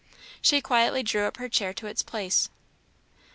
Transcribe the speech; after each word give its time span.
She 0.41 0.61
quietly 0.61 1.03
drew 1.03 1.25
up 1.27 1.37
her 1.37 1.47
chair 1.47 1.75
to 1.75 1.85
its 1.85 2.01
place. 2.01 2.49